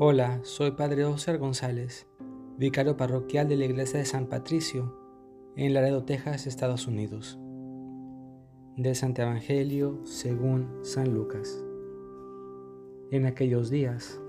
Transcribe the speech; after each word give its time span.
Hola, 0.00 0.38
soy 0.44 0.70
Padre 0.70 1.04
Oscar 1.04 1.38
González, 1.38 2.06
vicario 2.56 2.96
parroquial 2.96 3.48
de 3.48 3.56
la 3.56 3.64
Iglesia 3.64 3.98
de 3.98 4.04
San 4.04 4.26
Patricio, 4.26 4.96
en 5.56 5.74
Laredo, 5.74 6.04
Texas, 6.04 6.46
Estados 6.46 6.86
Unidos. 6.86 7.36
Del 8.76 8.94
Santo 8.94 9.22
Evangelio 9.22 9.98
según 10.04 10.68
San 10.82 11.12
Lucas. 11.12 11.64
En 13.10 13.26
aquellos 13.26 13.70
días, 13.70 14.20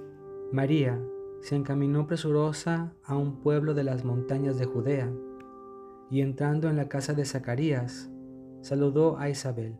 María 0.52 1.00
se 1.42 1.56
encaminó 1.56 2.08
presurosa 2.08 2.96
a 3.04 3.16
un 3.16 3.40
pueblo 3.40 3.76
de 3.76 3.84
las 3.84 4.04
montañas 4.04 4.58
de 4.58 4.66
Judea, 4.66 5.14
y 6.10 6.22
entrando 6.22 6.68
en 6.68 6.78
la 6.78 6.90
casa 6.90 7.14
de 7.14 7.26
Zacarías, 7.26 8.10
saludó 8.62 9.20
a 9.20 9.30
Isabel. 9.30 9.78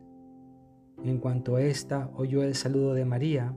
En 1.02 1.18
cuanto 1.18 1.58
ésta 1.58 2.12
oyó 2.14 2.44
el 2.44 2.54
saludo 2.54 2.94
de 2.94 3.04
María, 3.04 3.56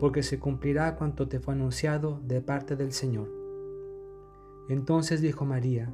porque 0.00 0.22
se 0.22 0.40
cumplirá 0.40 0.96
cuanto 0.96 1.28
te 1.28 1.38
fue 1.38 1.52
anunciado 1.52 2.20
de 2.26 2.40
parte 2.40 2.74
del 2.74 2.92
Señor. 2.92 3.28
Entonces 4.70 5.20
dijo 5.20 5.44
María, 5.44 5.92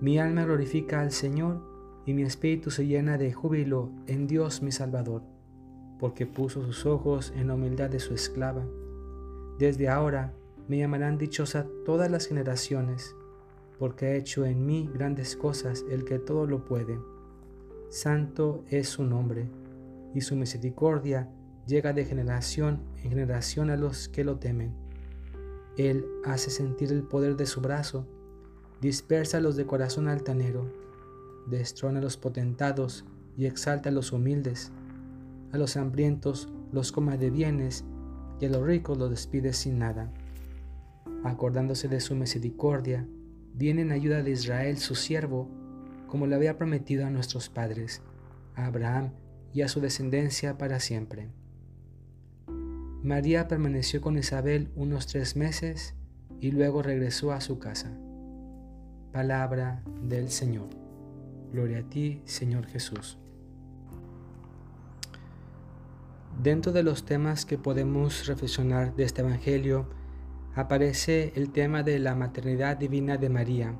mi 0.00 0.18
alma 0.18 0.44
glorifica 0.44 1.00
al 1.00 1.12
Señor 1.12 1.60
y 2.06 2.14
mi 2.14 2.22
espíritu 2.22 2.70
se 2.70 2.86
llena 2.86 3.18
de 3.18 3.32
júbilo 3.34 3.90
en 4.06 4.26
Dios 4.26 4.62
mi 4.62 4.72
Salvador, 4.72 5.22
porque 5.98 6.24
puso 6.24 6.62
sus 6.64 6.86
ojos 6.86 7.32
en 7.36 7.48
la 7.48 7.54
humildad 7.54 7.90
de 7.90 8.00
su 8.00 8.14
esclava. 8.14 8.64
Desde 9.58 9.90
ahora 9.90 10.32
me 10.66 10.78
llamarán 10.78 11.18
dichosa 11.18 11.66
todas 11.84 12.10
las 12.10 12.26
generaciones, 12.26 13.14
porque 13.78 14.06
ha 14.06 14.14
hecho 14.14 14.46
en 14.46 14.64
mí 14.64 14.88
grandes 14.94 15.36
cosas 15.36 15.84
el 15.90 16.04
que 16.04 16.18
todo 16.18 16.46
lo 16.46 16.64
puede. 16.64 16.98
Santo 17.90 18.64
es 18.70 18.88
su 18.88 19.04
nombre, 19.04 19.48
y 20.14 20.22
su 20.22 20.34
misericordia 20.34 21.28
llega 21.68 21.92
de 21.92 22.06
generación 22.06 22.80
en 23.04 23.10
generación 23.10 23.68
a 23.68 23.76
los 23.76 24.08
que 24.08 24.24
lo 24.24 24.38
temen. 24.38 24.74
Él 25.76 26.06
hace 26.24 26.50
sentir 26.50 26.90
el 26.90 27.02
poder 27.02 27.36
de 27.36 27.44
su 27.44 27.60
brazo, 27.60 28.06
dispersa 28.80 29.36
a 29.36 29.40
los 29.40 29.54
de 29.54 29.66
corazón 29.66 30.08
altanero, 30.08 30.72
destrona 31.46 31.98
a 31.98 32.02
los 32.02 32.16
potentados 32.16 33.04
y 33.36 33.44
exalta 33.44 33.90
a 33.90 33.92
los 33.92 34.12
humildes. 34.12 34.72
A 35.52 35.58
los 35.58 35.76
hambrientos 35.76 36.48
los 36.72 36.90
coma 36.90 37.16
de 37.18 37.30
bienes 37.30 37.84
y 38.40 38.46
a 38.46 38.48
los 38.48 38.66
ricos 38.66 38.96
los 38.96 39.10
despide 39.10 39.52
sin 39.52 39.78
nada. 39.78 40.10
Acordándose 41.22 41.88
de 41.88 42.00
su 42.00 42.14
misericordia, 42.14 43.06
viene 43.54 43.82
en 43.82 43.92
ayuda 43.92 44.22
de 44.22 44.30
Israel 44.30 44.78
su 44.78 44.94
siervo, 44.94 45.50
como 46.06 46.26
le 46.26 46.34
había 46.34 46.56
prometido 46.56 47.06
a 47.06 47.10
nuestros 47.10 47.50
padres, 47.50 48.02
a 48.54 48.66
Abraham 48.66 49.12
y 49.52 49.60
a 49.60 49.68
su 49.68 49.80
descendencia 49.80 50.56
para 50.56 50.80
siempre. 50.80 51.28
María 53.02 53.46
permaneció 53.46 54.00
con 54.00 54.18
Isabel 54.18 54.72
unos 54.74 55.06
tres 55.06 55.36
meses 55.36 55.94
y 56.40 56.50
luego 56.50 56.82
regresó 56.82 57.32
a 57.32 57.40
su 57.40 57.60
casa. 57.60 57.96
Palabra 59.12 59.84
del 60.02 60.30
Señor. 60.30 60.68
Gloria 61.52 61.78
a 61.78 61.82
ti, 61.82 62.22
Señor 62.24 62.66
Jesús. 62.66 63.16
Dentro 66.42 66.72
de 66.72 66.82
los 66.82 67.04
temas 67.04 67.46
que 67.46 67.56
podemos 67.56 68.26
reflexionar 68.26 68.96
de 68.96 69.04
este 69.04 69.22
Evangelio, 69.22 69.88
aparece 70.56 71.32
el 71.36 71.52
tema 71.52 71.84
de 71.84 72.00
la 72.00 72.16
maternidad 72.16 72.76
divina 72.76 73.16
de 73.16 73.28
María. 73.28 73.78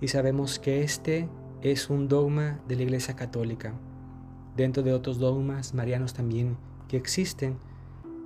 Y 0.00 0.08
sabemos 0.08 0.60
que 0.60 0.84
este 0.84 1.28
es 1.60 1.90
un 1.90 2.06
dogma 2.06 2.60
de 2.68 2.76
la 2.76 2.82
Iglesia 2.82 3.16
Católica. 3.16 3.74
Dentro 4.56 4.84
de 4.84 4.92
otros 4.92 5.18
dogmas 5.18 5.74
marianos 5.74 6.14
también 6.14 6.56
que 6.88 6.96
existen, 6.96 7.58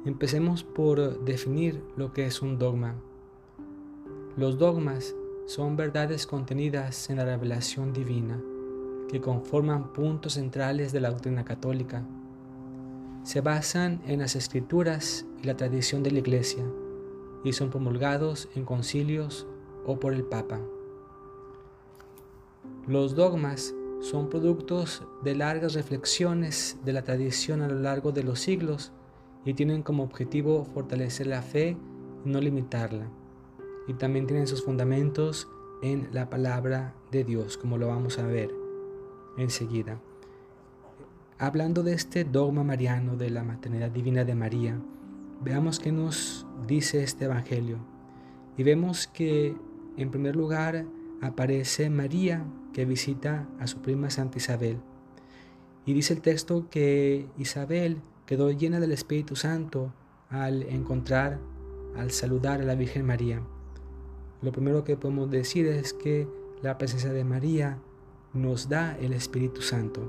Empecemos 0.06 0.65
por 0.65 1.25
definir 1.27 1.83
lo 1.97 2.15
que 2.15 2.25
es 2.25 2.41
un 2.41 2.59
dogma. 2.59 2.94
Los 4.34 4.56
dogmas 4.56 5.15
son 5.44 5.77
verdades 5.77 6.27
contenidas 6.27 7.11
en 7.11 7.19
la 7.19 7.27
revelación 7.27 7.93
divina 7.93 8.41
que 9.10 9.21
conforman 9.21 9.93
puntos 9.93 10.34
centrales 10.34 10.93
de 10.93 11.00
la 11.00 11.10
doctrina 11.10 11.44
católica. 11.44 12.03
Se 13.25 13.43
basan 13.43 14.00
en 14.06 14.21
las 14.21 14.37
escrituras 14.37 15.27
y 15.43 15.47
la 15.47 15.59
tradición 15.59 16.03
de 16.03 16.12
la 16.12 16.21
Iglesia 16.21 16.65
y 17.44 17.53
son 17.53 17.69
promulgados 17.69 18.49
en 18.55 18.65
concilios 18.65 19.47
o 19.84 20.00
por 20.00 20.15
el 20.15 20.25
Papa. 20.25 20.60
Los 22.87 23.15
dogmas 23.15 23.75
son 24.00 24.31
productos 24.31 25.03
de 25.22 25.34
largas 25.34 25.75
reflexiones 25.75 26.78
de 26.87 26.94
la 26.94 27.03
tradición 27.03 27.60
a 27.60 27.69
lo 27.69 27.78
largo 27.78 28.12
de 28.12 28.25
los 28.25 28.41
siglos 28.41 28.93
y 29.45 29.55
tienen 29.55 29.83
como 29.83 30.03
objetivo 30.03 30.65
fortalecer 30.65 31.27
la 31.27 31.43
fe 31.43 31.77
y 32.25 32.28
no 32.28 32.41
limitarla. 32.41 33.09
Y 33.89 33.95
también 33.95 34.27
tienen 34.27 34.47
sus 34.47 34.65
fundamentos 34.65 35.49
en 35.83 36.09
la 36.12 36.28
palabra 36.28 36.95
de 37.11 37.25
Dios, 37.25 37.56
como 37.56 37.78
lo 37.78 37.89
vamos 37.89 38.19
a 38.19 38.27
ver 38.27 38.51
enseguida. 39.37 40.01
Hablando 41.39 41.83
de 41.83 41.95
este 41.95 42.25
dogma 42.25 42.65
mariano 42.65 43.17
de 43.17 43.31
la 43.31 43.43
maternidad 43.43 43.91
divina 43.91 44.25
de 44.25 44.34
María, 44.34 44.78
veamos 45.43 45.81
qué 45.81 45.91
nos 45.91 46.47
dice 46.67 47.03
este 47.03 47.25
Evangelio. 47.25 47.78
Y 48.59 48.62
vemos 48.62 49.07
que 49.07 49.57
en 49.97 50.11
primer 50.11 50.37
lugar 50.37 50.84
aparece 51.22 51.89
María 51.89 52.45
que 52.75 52.84
visita 52.84 53.49
a 53.59 53.67
su 53.67 53.81
prima 53.81 54.11
Santa 54.11 54.39
Isabel. 54.39 54.78
Y 55.87 55.95
dice 55.95 56.12
el 56.12 56.21
texto 56.21 56.69
que 56.69 57.27
Isabel 57.39 58.03
quedó 58.31 58.49
llena 58.53 58.79
del 58.79 58.93
Espíritu 58.93 59.35
Santo 59.35 59.93
al 60.29 60.63
encontrar, 60.63 61.41
al 61.97 62.13
saludar 62.13 62.61
a 62.61 62.65
la 62.65 62.77
Virgen 62.77 63.05
María. 63.05 63.43
Lo 64.41 64.53
primero 64.53 64.85
que 64.85 64.97
podemos 64.97 65.33
decir 65.33 65.67
es 65.67 65.93
que 65.93 66.29
la 66.63 66.79
presencia 66.79 67.13
de 67.13 67.25
María 67.25 67.79
nos 68.33 68.69
da 68.69 68.97
el 68.99 69.15
Espíritu 69.15 69.63
Santo. 69.63 70.09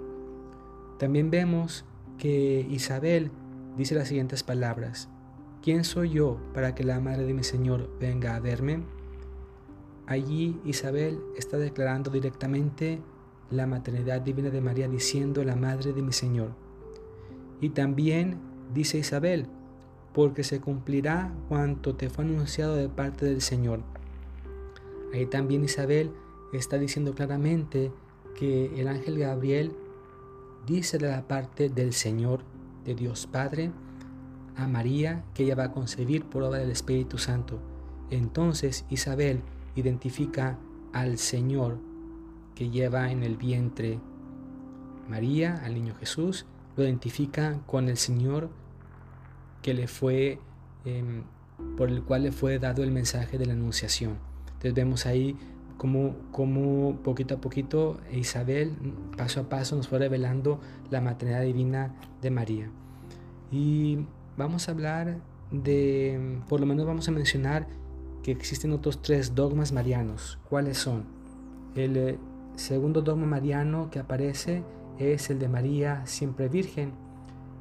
También 0.99 1.31
vemos 1.31 1.83
que 2.19 2.63
Isabel 2.69 3.31
dice 3.75 3.95
las 3.95 4.09
siguientes 4.09 4.43
palabras. 4.43 5.09
¿Quién 5.63 5.83
soy 5.83 6.11
yo 6.11 6.37
para 6.53 6.75
que 6.75 6.83
la 6.83 6.99
madre 6.99 7.25
de 7.25 7.33
mi 7.33 7.43
Señor 7.43 7.89
venga 7.99 8.35
a 8.35 8.39
verme? 8.39 8.83
Allí 10.05 10.61
Isabel 10.63 11.19
está 11.35 11.57
declarando 11.57 12.11
directamente 12.11 13.01
la 13.49 13.65
maternidad 13.65 14.21
divina 14.21 14.51
de 14.51 14.61
María 14.61 14.87
diciendo 14.87 15.43
la 15.43 15.55
madre 15.55 15.91
de 15.91 16.03
mi 16.03 16.13
Señor. 16.13 16.51
Y 17.61 17.69
también 17.69 18.37
dice 18.73 18.97
Isabel, 18.97 19.47
porque 20.13 20.43
se 20.43 20.59
cumplirá 20.59 21.33
cuanto 21.47 21.95
te 21.95 22.09
fue 22.09 22.25
anunciado 22.25 22.75
de 22.75 22.89
parte 22.89 23.25
del 23.25 23.41
Señor. 23.41 23.81
Ahí 25.13 25.25
también 25.25 25.63
Isabel 25.63 26.11
está 26.53 26.77
diciendo 26.77 27.13
claramente 27.13 27.91
que 28.35 28.79
el 28.79 28.87
ángel 28.87 29.19
Gabriel 29.19 29.73
dice 30.65 30.97
de 30.97 31.09
la 31.09 31.27
parte 31.27 31.69
del 31.69 31.93
Señor, 31.93 32.41
de 32.85 32.95
Dios 32.95 33.27
Padre, 33.27 33.71
a 34.55 34.67
María 34.67 35.23
que 35.33 35.43
ella 35.43 35.55
va 35.55 35.65
a 35.65 35.71
concebir 35.71 36.25
por 36.25 36.43
obra 36.43 36.59
del 36.59 36.71
Espíritu 36.71 37.17
Santo. 37.17 37.59
Entonces 38.09 38.85
Isabel 38.89 39.41
identifica 39.75 40.57
al 40.93 41.17
Señor 41.17 41.77
que 42.55 42.69
lleva 42.69 43.11
en 43.11 43.23
el 43.23 43.37
vientre 43.37 43.99
María, 45.09 45.61
al 45.63 45.73
niño 45.73 45.95
Jesús, 45.95 46.45
lo 46.75 46.83
identifica 46.83 47.59
con 47.65 47.89
el 47.89 47.97
Señor 47.97 48.49
que 49.61 49.73
le 49.73 49.87
fue, 49.87 50.39
em, 50.85 51.23
por 51.77 51.89
el 51.89 52.03
cual 52.03 52.23
le 52.23 52.31
fue 52.31 52.59
dado 52.59 52.83
el 52.83 52.91
mensaje 52.91 53.37
de 53.37 53.45
la 53.45 53.53
anunciación. 53.53 54.17
Entonces 54.47 54.73
vemos 54.73 55.05
ahí 55.05 55.35
como, 55.77 56.15
como 56.31 56.97
poquito 56.97 57.35
a 57.35 57.41
poquito 57.41 57.99
Isabel 58.11 58.75
paso 59.17 59.39
a 59.39 59.49
paso 59.49 59.75
nos 59.75 59.87
fue 59.87 59.97
revelando 59.97 60.59
la 60.91 61.01
maternidad 61.01 61.41
divina 61.41 61.95
de 62.21 62.29
María. 62.29 62.69
Y 63.51 64.05
vamos 64.37 64.67
a 64.67 64.71
hablar 64.73 65.17
de, 65.51 66.39
por 66.47 66.59
lo 66.59 66.65
menos 66.65 66.85
vamos 66.85 67.07
a 67.07 67.11
mencionar 67.11 67.67
que 68.23 68.31
existen 68.31 68.71
otros 68.71 69.01
tres 69.01 69.33
dogmas 69.33 69.71
marianos. 69.71 70.39
¿Cuáles 70.49 70.77
son? 70.77 71.05
El 71.75 71.97
eh, 71.97 72.19
segundo 72.55 73.01
dogma 73.01 73.25
mariano 73.25 73.89
que 73.89 73.99
aparece 73.99 74.63
es 75.01 75.29
el 75.29 75.39
de 75.39 75.49
María 75.49 76.05
siempre 76.05 76.47
Virgen. 76.47 76.93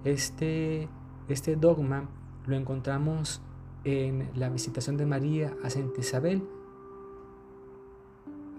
Este, 0.04 0.88
este 1.28 1.56
dogma 1.56 2.08
lo 2.46 2.56
encontramos 2.56 3.42
en 3.84 4.28
la 4.34 4.48
visitación 4.48 4.96
de 4.96 5.06
María 5.06 5.56
a 5.62 5.70
Santa 5.70 6.00
Isabel. 6.00 6.42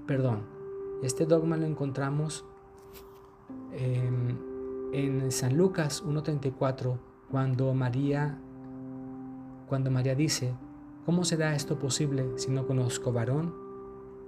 Perdón, 0.07 0.41
este 1.03 1.25
dogma 1.25 1.57
lo 1.57 1.65
encontramos 1.65 2.45
en, 3.71 5.31
San 5.31 5.57
Lucas 5.57 6.03
1.34, 6.03 6.97
cuando 7.29 7.73
María, 7.73 8.37
cuando 9.67 9.89
María 9.89 10.15
dice, 10.15 10.53
¿cómo 11.05 11.23
será 11.23 11.55
esto 11.55 11.79
posible 11.79 12.25
si 12.35 12.51
no 12.51 12.67
conozco 12.67 13.13
varón? 13.13 13.53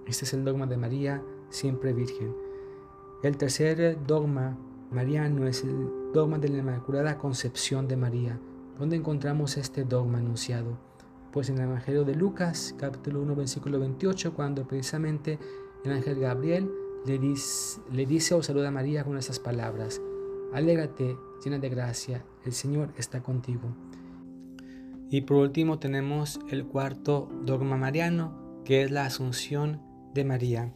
Este 0.07 0.23
es 0.23 0.33
el 0.33 0.45
dogma 0.45 0.65
de 0.65 0.77
María, 0.77 1.21
siempre 1.49 1.91
virgen. 1.91 2.42
El 3.23 3.37
tercer 3.37 4.05
dogma 4.05 4.57
mariano 4.91 5.47
es 5.47 5.63
el 5.63 5.87
dogma 6.13 6.39
de 6.39 6.49
la 6.49 6.57
Inmaculada 6.57 7.17
Concepción 7.17 7.87
de 7.87 7.95
María. 7.95 8.37
¿Dónde 8.77 8.97
encontramos 8.97 9.55
este 9.55 9.85
dogma 9.85 10.17
anunciado? 10.17 10.77
Pues 11.31 11.47
en 11.47 11.57
el 11.57 11.69
Evangelio 11.69 12.03
de 12.03 12.15
Lucas, 12.15 12.75
capítulo 12.77 13.21
1, 13.21 13.33
versículo 13.33 13.79
28, 13.79 14.33
cuando 14.33 14.67
precisamente 14.67 15.39
el 15.85 15.93
ángel 15.93 16.19
Gabriel 16.19 16.69
le 17.05 17.17
dice, 17.17 18.35
o 18.35 18.43
saluda 18.43 18.67
a 18.67 18.71
María 18.71 19.05
con 19.05 19.17
estas 19.17 19.39
palabras, 19.39 20.01
Alégrate, 20.51 21.17
llena 21.45 21.59
de 21.59 21.69
gracia, 21.69 22.25
el 22.43 22.51
Señor 22.51 22.89
está 22.97 23.23
contigo. 23.23 23.73
Y 25.09 25.21
por 25.21 25.37
último 25.37 25.79
tenemos 25.79 26.41
el 26.49 26.65
cuarto 26.65 27.29
dogma 27.45 27.77
mariano, 27.77 28.61
que 28.65 28.81
es 28.81 28.91
la 28.91 29.05
asunción 29.05 29.81
de 30.13 30.25
María. 30.25 30.73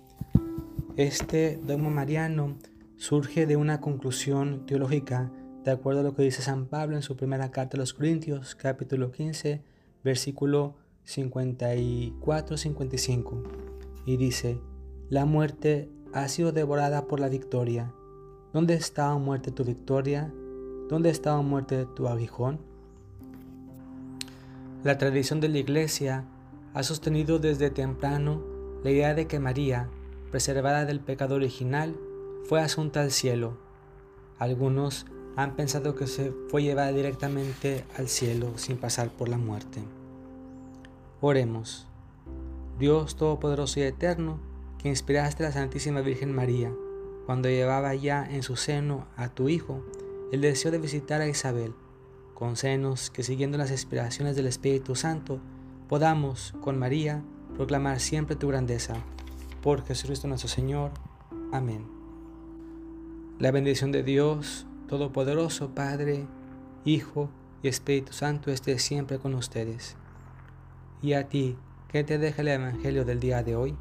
Este 0.97 1.57
dogma 1.63 1.89
mariano 1.91 2.57
surge 2.95 3.45
de 3.45 3.55
una 3.55 3.79
conclusión 3.81 4.65
teológica 4.65 5.31
de 5.63 5.69
acuerdo 5.69 5.99
a 5.99 6.03
lo 6.03 6.15
que 6.15 6.23
dice 6.23 6.41
San 6.41 6.65
Pablo 6.65 6.95
en 6.95 7.03
su 7.03 7.15
primera 7.15 7.51
carta 7.51 7.77
a 7.77 7.79
los 7.79 7.93
Corintios, 7.93 8.55
capítulo 8.55 9.11
15, 9.11 9.61
versículo 10.03 10.73
54-55. 11.05 13.43
Y 14.07 14.17
dice, 14.17 14.59
la 15.11 15.25
muerte 15.25 15.91
ha 16.13 16.27
sido 16.29 16.51
devorada 16.51 17.05
por 17.05 17.19
la 17.19 17.29
victoria. 17.29 17.93
¿Dónde 18.51 18.73
está, 18.73 19.13
oh 19.13 19.19
muerte, 19.19 19.51
tu 19.51 19.63
victoria? 19.63 20.33
¿Dónde 20.89 21.11
está, 21.11 21.37
oh 21.37 21.43
muerte, 21.43 21.85
tu 21.95 22.07
aguijón? 22.07 22.59
La 24.83 24.97
tradición 24.97 25.41
de 25.41 25.49
la 25.49 25.59
Iglesia 25.59 26.25
ha 26.73 26.81
sostenido 26.81 27.37
desde 27.37 27.69
temprano 27.69 28.41
la 28.83 28.89
idea 28.89 29.13
de 29.13 29.27
que 29.27 29.39
María, 29.39 29.91
preservada 30.31 30.85
del 30.85 30.99
pecado 30.99 31.35
original, 31.35 31.95
fue 32.45 32.61
asunta 32.61 33.01
al 33.01 33.11
cielo. 33.11 33.57
Algunos 34.39 35.05
han 35.35 35.55
pensado 35.55 35.95
que 35.95 36.07
se 36.07 36.31
fue 36.49 36.63
llevada 36.63 36.91
directamente 36.91 37.85
al 37.97 38.07
cielo 38.07 38.57
sin 38.57 38.77
pasar 38.77 39.09
por 39.09 39.29
la 39.29 39.37
muerte. 39.37 39.81
Oremos. 41.21 41.87
Dios 42.79 43.15
Todopoderoso 43.15 43.79
y 43.79 43.83
Eterno, 43.83 44.39
que 44.77 44.89
inspiraste 44.89 45.43
a 45.43 45.47
la 45.47 45.53
Santísima 45.53 46.01
Virgen 46.01 46.33
María 46.33 46.71
cuando 47.25 47.49
llevaba 47.49 47.93
ya 47.95 48.25
en 48.25 48.43
su 48.43 48.55
seno 48.55 49.05
a 49.17 49.29
tu 49.29 49.49
Hijo 49.49 49.83
el 50.31 50.41
deseo 50.41 50.71
de 50.71 50.77
visitar 50.77 51.21
a 51.21 51.27
Isabel, 51.27 51.73
senos 52.53 53.09
que 53.09 53.23
siguiendo 53.23 53.57
las 53.57 53.71
inspiraciones 53.71 54.35
del 54.35 54.47
Espíritu 54.47 54.95
Santo 54.95 55.39
podamos, 55.89 56.53
con 56.61 56.77
María, 56.77 57.23
proclamar 57.55 57.99
siempre 57.99 58.35
tu 58.35 58.47
grandeza. 58.47 58.95
Por 59.61 59.85
Jesucristo 59.85 60.27
nuestro 60.27 60.49
Señor. 60.49 60.91
Amén. 61.51 61.85
La 63.39 63.51
bendición 63.51 63.91
de 63.91 64.03
Dios 64.03 64.65
Todopoderoso, 64.87 65.75
Padre, 65.75 66.25
Hijo 66.85 67.29
y 67.61 67.67
Espíritu 67.67 68.13
Santo 68.13 68.51
esté 68.51 68.79
siempre 68.79 69.19
con 69.19 69.35
ustedes. 69.35 69.97
Y 71.01 71.13
a 71.13 71.27
ti, 71.27 71.57
que 71.89 72.03
te 72.03 72.17
deja 72.17 72.41
el 72.41 72.47
Evangelio 72.47 73.05
del 73.05 73.19
día 73.19 73.43
de 73.43 73.55
hoy 73.55 73.77